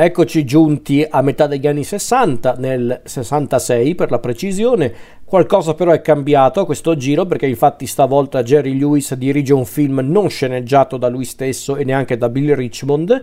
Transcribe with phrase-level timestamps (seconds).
[0.00, 4.94] Eccoci giunti a metà degli anni 60, nel 66 per la precisione.
[5.24, 9.98] Qualcosa però è cambiato a questo giro perché infatti stavolta Jerry Lewis dirige un film
[10.04, 13.20] non sceneggiato da lui stesso e neanche da Bill Richmond,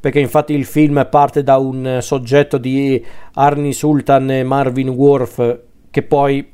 [0.00, 3.00] perché infatti il film parte da un soggetto di
[3.34, 5.58] Arnie Sultan e Marvin Worf
[5.92, 6.44] che poi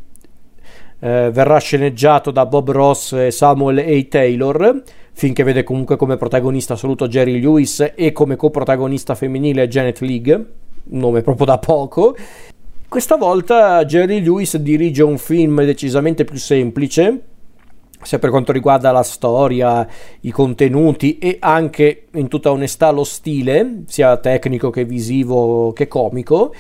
[1.01, 4.07] eh, verrà sceneggiato da Bob Ross e Samuel A.
[4.07, 4.83] Taylor
[5.13, 10.47] finché vede comunque come protagonista assoluto Jerry Lewis e come coprotagonista femminile Janet League,
[10.85, 12.17] nome proprio da poco.
[12.89, 17.21] Questa volta Jerry Lewis dirige un film decisamente più semplice,
[18.03, 19.87] sia per quanto riguarda la storia,
[20.21, 26.53] i contenuti e anche in tutta onestà lo stile, sia tecnico che visivo che comico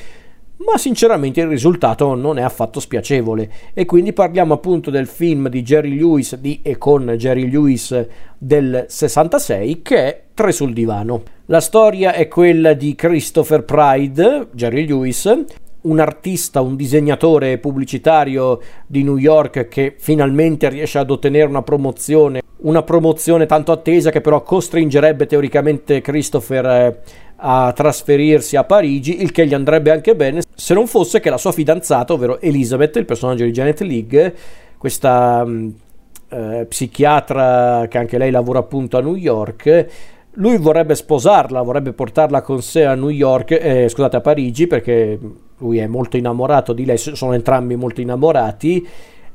[0.65, 5.63] ma sinceramente il risultato non è affatto spiacevole e quindi parliamo appunto del film di
[5.63, 8.07] Jerry Lewis di e con Jerry Lewis
[8.39, 11.23] del 66 che è Tre sul divano.
[11.47, 15.45] La storia è quella di Christopher Pride, Jerry Lewis,
[15.83, 22.41] un artista, un disegnatore pubblicitario di New York che finalmente riesce ad ottenere una promozione,
[22.63, 27.01] una promozione tanto attesa che però costringerebbe teoricamente Christopher eh,
[27.45, 31.39] a trasferirsi a Parigi, il che gli andrebbe anche bene se non fosse che la
[31.39, 34.35] sua fidanzata, ovvero Elizabeth, il personaggio di Janet League,
[34.79, 35.69] questa mm,
[36.29, 39.87] eh, psichiatra che anche lei lavora appunto a New York,
[40.35, 45.19] lui vorrebbe sposarla, vorrebbe portarla con sé a New York, eh, scusate, a Parigi, perché
[45.59, 48.87] lui è molto innamorato di lei, sono entrambi molto innamorati,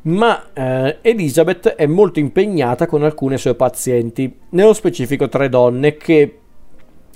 [0.03, 6.37] ma eh, Elizabeth è molto impegnata con alcune sue pazienti, nello specifico tre donne che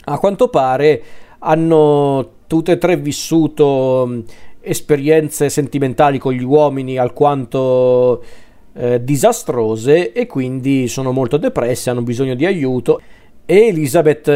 [0.06, 1.04] a quanto pare
[1.40, 4.24] hanno tutte e tre vissuto
[4.62, 8.24] esperienze sentimentali con gli uomini alquanto
[8.74, 13.02] eh, disastrose e quindi sono molto depresse, hanno bisogno di aiuto.
[13.44, 14.30] E Elizabeth,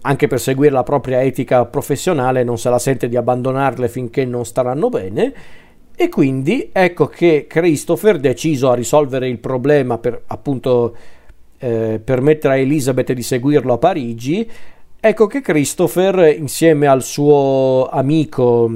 [0.00, 4.44] anche per seguire la propria etica professionale, non se la sente di abbandonarle finché non
[4.44, 5.32] staranno bene.
[5.94, 10.96] E quindi ecco che Christopher, deciso a risolvere il problema per appunto
[11.58, 14.50] eh, permettere a Elizabeth di seguirlo a Parigi,
[15.04, 18.70] Ecco che Christopher, insieme al suo amico,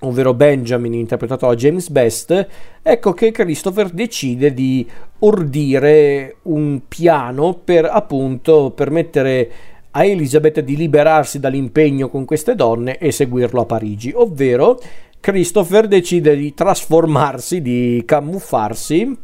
[0.00, 2.48] ovvero Benjamin, interpretato da James Best,
[2.80, 9.50] ecco che Christopher decide di ordire un piano per appunto permettere
[9.90, 14.80] a Elizabeth di liberarsi dall'impegno con queste donne e seguirlo a Parigi, ovvero
[15.20, 19.14] Christopher decide di trasformarsi, di camuffarsi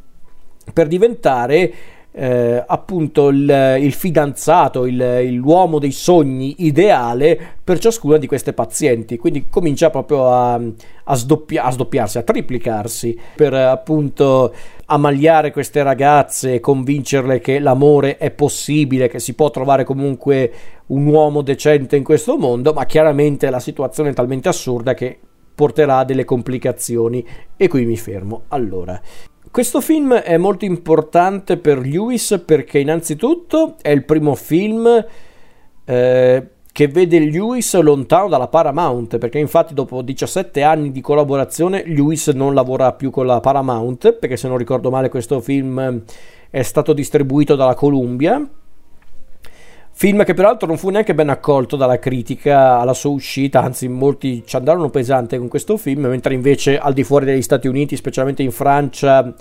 [0.71, 1.73] per diventare
[2.19, 9.17] eh, appunto il, il fidanzato, il, l'uomo dei sogni ideale per ciascuna di queste pazienti.
[9.17, 14.53] Quindi comincia proprio a, a, sdoppia, a sdoppiarsi, a triplicarsi per appunto
[14.87, 20.53] ammagliare queste ragazze e convincerle che l'amore è possibile, che si può trovare comunque
[20.87, 25.19] un uomo decente in questo mondo, ma chiaramente la situazione è talmente assurda che
[25.55, 27.25] porterà a delle complicazioni
[27.57, 28.45] e qui mi fermo.
[28.49, 29.01] Allora,
[29.51, 35.07] questo film è molto importante per Lewis perché innanzitutto è il primo film
[35.85, 42.29] eh, che vede Lewis lontano dalla Paramount, perché infatti dopo 17 anni di collaborazione Lewis
[42.29, 46.03] non lavora più con la Paramount, perché se non ricordo male questo film
[46.51, 48.49] è stato distribuito dalla Columbia
[49.99, 54.45] Film che peraltro non fu neanche ben accolto dalla critica alla sua uscita, anzi molti
[54.47, 58.45] ci andarono pesante con questo film, mentre invece al di fuori degli Stati Uniti, specialmente
[58.45, 59.35] in Francia,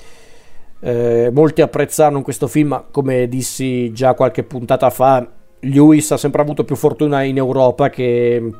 [0.79, 5.29] eh, molti apprezzarono questo film, ma come dissi già qualche puntata fa,
[5.59, 8.51] Lewis ha sempre avuto più fortuna in Europa che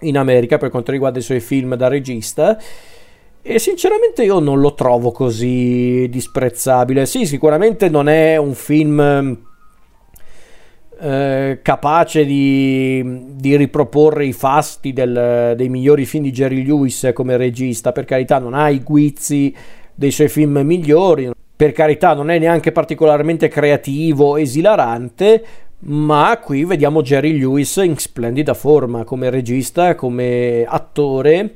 [0.00, 2.58] in America per quanto riguarda i suoi film da regista.
[3.42, 7.04] E sinceramente io non lo trovo così disprezzabile.
[7.04, 9.46] Sì, sicuramente non è un film
[11.00, 17.36] eh, capace di, di, riproporre i fasti del, dei migliori film di Jerry Lewis come
[17.36, 17.92] regista.
[17.92, 19.54] Per carità, non ha i guizzi
[19.94, 21.30] dei suoi film migliori.
[21.56, 25.44] Per carità, non è neanche particolarmente creativo, esilarante.
[25.80, 31.54] Ma qui vediamo Jerry Lewis in splendida forma come regista, come attore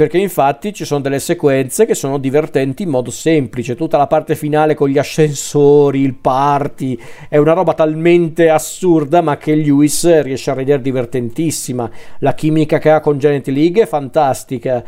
[0.00, 4.34] perché infatti ci sono delle sequenze che sono divertenti in modo semplice, tutta la parte
[4.34, 6.98] finale con gli ascensori, il party,
[7.28, 12.88] è una roba talmente assurda ma che Lewis riesce a rendere divertentissima, la chimica che
[12.88, 14.82] ha con Janet League è fantastica.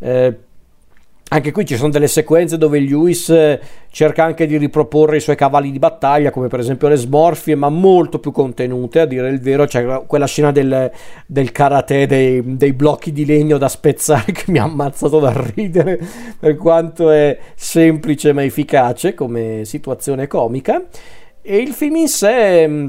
[0.00, 0.36] Eh,
[1.28, 5.34] anche qui ci sono delle sequenze dove Lewis eh, cerca anche di riproporre i suoi
[5.34, 9.40] cavalli di battaglia, come per esempio le smorfie, ma molto più contenute, a dire il
[9.40, 9.66] vero.
[9.66, 10.88] C'è quella scena del,
[11.26, 15.98] del karate, dei, dei, blocchi di legno da spezzare che mi ha ammazzato da ridere,
[16.38, 20.80] per quanto è semplice ma efficace come situazione comica.
[21.42, 22.86] E il film in sé mm,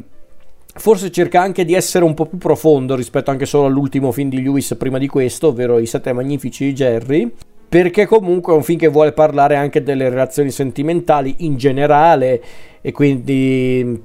[0.76, 4.44] forse cerca anche di essere un po' più profondo rispetto anche solo all'ultimo film di
[4.44, 7.34] Lewis prima di questo, ovvero I Sette Magnifici di Jerry,
[7.70, 12.42] perché comunque è un film che vuole parlare anche delle relazioni sentimentali in generale
[12.82, 14.02] e quindi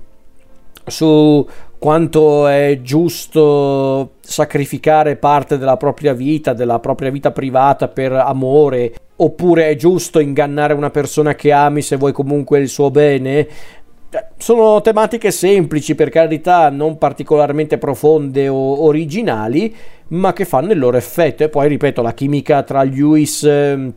[0.87, 1.47] su
[1.79, 9.69] quanto è giusto sacrificare parte della propria vita, della propria vita privata per amore, oppure
[9.69, 13.49] è giusto ingannare una persona che ami se vuoi comunque il suo bene.
[14.37, 19.75] Sono tematiche semplici, per carità, non particolarmente profonde o originali,
[20.09, 21.44] ma che fanno il loro effetto.
[21.44, 23.94] E poi, ripeto, la chimica tra Lewis ehm,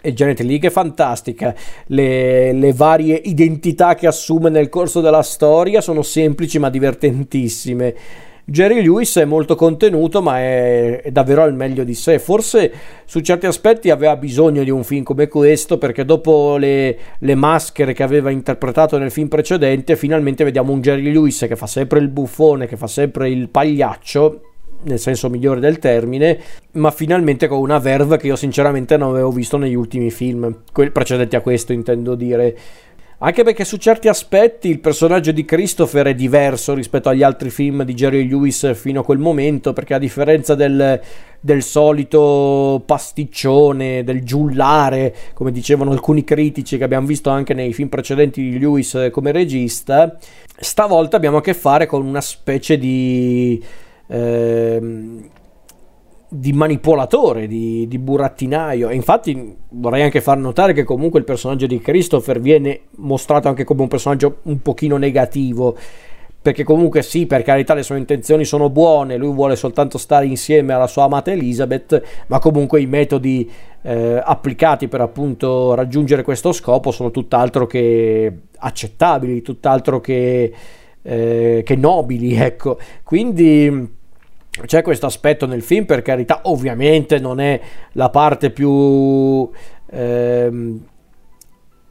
[0.00, 1.54] e Janet League è fantastica.
[1.86, 7.94] Le, le, varie identità che assume nel corso della storia sono semplici ma divertentissime.
[8.46, 12.18] Jerry Lewis è molto contenuto, ma è, è, davvero al meglio di sé.
[12.18, 12.72] Forse
[13.06, 17.94] su certi aspetti aveva bisogno di un film come questo, perché dopo le, le maschere
[17.94, 22.08] che aveva interpretato nel film precedente, finalmente vediamo un Jerry Lewis che fa sempre il
[22.08, 24.40] buffone, che fa sempre il pagliaccio
[24.84, 26.38] nel senso migliore del termine,
[26.72, 30.90] ma finalmente con una verve che io sinceramente non avevo visto negli ultimi film, quelli
[30.90, 32.56] precedenti a questo intendo dire.
[33.18, 37.84] Anche perché su certi aspetti il personaggio di Christopher è diverso rispetto agli altri film
[37.84, 41.00] di Jerry Lewis fino a quel momento, perché a differenza del,
[41.40, 47.88] del solito pasticcione, del giullare, come dicevano alcuni critici che abbiamo visto anche nei film
[47.88, 50.16] precedenti di Lewis come regista,
[50.56, 53.62] stavolta abbiamo a che fare con una specie di
[54.06, 55.28] Ehm,
[56.36, 58.88] di manipolatore, di, di, burattinaio.
[58.88, 63.64] E infatti vorrei anche far notare che comunque il personaggio di Christopher viene mostrato anche
[63.64, 65.76] come un personaggio un pochino negativo.
[66.42, 70.74] Perché comunque sì, per carità le sue intenzioni sono buone, lui vuole soltanto stare insieme
[70.74, 73.50] alla sua amata Elizabeth, ma comunque i metodi
[73.80, 80.52] eh, applicati per appunto raggiungere questo scopo sono tutt'altro che accettabili, tutt'altro che
[81.00, 82.78] eh, che nobili, ecco.
[83.02, 84.02] Quindi
[84.66, 87.60] c'è questo aspetto nel film, per carità, ovviamente non è
[87.92, 89.48] la parte più...
[89.90, 90.86] Ehm,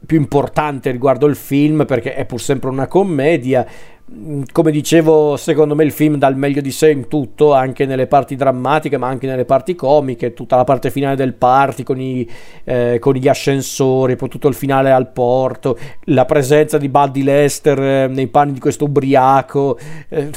[0.04, 3.66] più importante riguardo il film perché è pur sempre una commedia
[4.12, 7.86] Mm, come dicevo, secondo me il film dà il meglio di sé in tutto, anche
[7.86, 11.98] nelle parti drammatiche, ma anche nelle parti comiche, tutta la parte finale del party con,
[11.98, 12.28] i,
[12.64, 17.80] eh, con gli ascensori, poi tutto il finale al porto, la presenza di Buddy Lester
[17.80, 19.78] eh, nei panni di questo ubriaco.
[20.10, 20.30] Eh,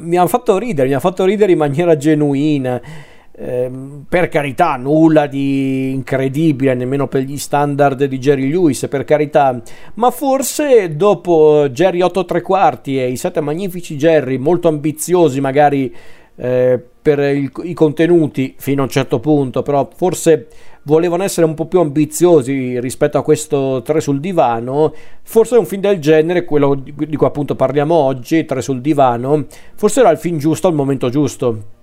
[0.00, 2.80] mi ha fatto ridere, mi ha fatto ridere in maniera genuina.
[3.42, 9.62] Ehm, per carità, nulla di incredibile nemmeno per gli standard di Jerry Lewis, per carità,
[9.94, 15.94] ma forse dopo Jerry 8 3 quarti e i 7 magnifici Jerry, molto ambiziosi magari
[16.36, 16.82] eh,
[17.14, 20.46] per il, i contenuti fino a un certo punto, però forse
[20.84, 25.82] volevano essere un po' più ambiziosi rispetto a questo 3 sul divano, forse un film
[25.82, 30.38] del genere, quello di cui appunto parliamo oggi, 3 sul divano, forse era il film
[30.38, 31.78] giusto al momento giusto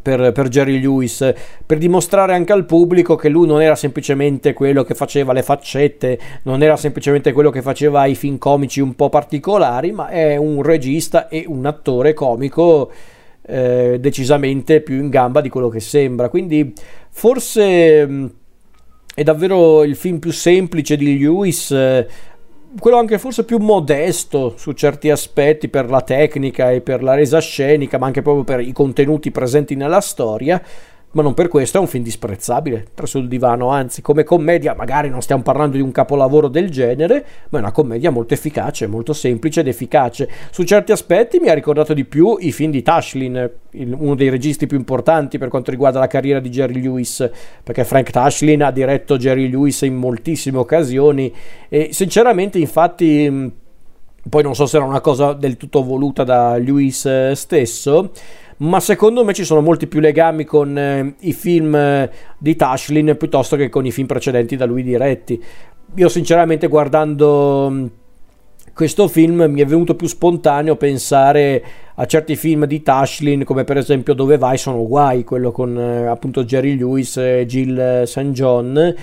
[0.00, 1.32] per, per, Jerry Lewis,
[1.64, 6.18] per dimostrare anche al pubblico che lui non era semplicemente quello che faceva le faccette,
[6.44, 10.62] non era semplicemente quello che faceva i film comici un po' particolari, ma è un
[10.62, 12.90] regista e un attore comico
[13.42, 16.28] eh, decisamente più in gamba di quello che sembra.
[16.28, 16.72] Quindi
[17.10, 18.32] forse mh,
[19.14, 21.70] è davvero il film più semplice di Lewis.
[21.70, 22.06] Eh,
[22.78, 27.38] quello anche forse più modesto su certi aspetti per la tecnica e per la resa
[27.38, 30.62] scenica, ma anche proprio per i contenuti presenti nella storia,
[31.12, 35.08] ma non per questo è un film disprezzabile, tra sul divano, anzi come commedia magari
[35.08, 39.12] non stiamo parlando di un capolavoro del genere, ma è una commedia molto efficace, molto
[39.12, 40.28] semplice ed efficace.
[40.50, 44.66] Su certi aspetti mi ha ricordato di più i film di Tashlin, uno dei registi
[44.66, 47.28] più importanti per quanto riguarda la carriera di Jerry Lewis,
[47.62, 51.32] perché Frank Tashlin ha diretto Jerry Lewis in moltissime occasioni
[51.68, 53.60] e sinceramente infatti
[54.28, 58.12] poi non so se era una cosa del tutto voluta da Lewis eh, stesso,
[58.62, 63.16] ma secondo me ci sono molti più legami con eh, i film eh, di Tashlin
[63.18, 65.42] piuttosto che con i film precedenti da lui diretti.
[65.96, 67.86] Io sinceramente guardando mm,
[68.72, 71.64] questo film mi è venuto più spontaneo pensare
[71.96, 76.06] a certi film di Tashlin come per esempio Dove vai sono guai, quello con eh,
[76.06, 78.30] appunto Jerry Lewis e Jill St.
[78.30, 78.94] John.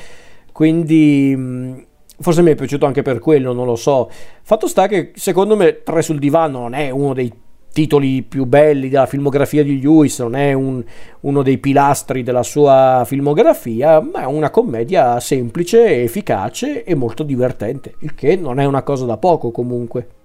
[0.54, 1.78] Quindi mm,
[2.22, 4.10] forse mi è piaciuto anche per quello, non lo so.
[4.42, 7.30] Fatto sta che secondo me Tre sul divano non è uno dei
[7.80, 10.84] titoli più belli della filmografia di Lewis, non è un,
[11.22, 17.94] uno dei pilastri della sua filmografia, ma è una commedia semplice, efficace e molto divertente,
[18.00, 20.19] il che non è una cosa da poco comunque.